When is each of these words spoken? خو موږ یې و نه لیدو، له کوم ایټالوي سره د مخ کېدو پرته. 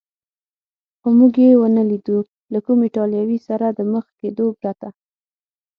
خو 0.99 1.07
موږ 1.17 1.33
یې 1.43 1.51
و 1.59 1.63
نه 1.77 1.83
لیدو، 1.89 2.17
له 2.53 2.59
کوم 2.65 2.79
ایټالوي 2.85 3.39
سره 3.47 3.65
د 3.77 3.79
مخ 3.91 4.05
کېدو 4.19 4.45
پرته. 4.59 4.89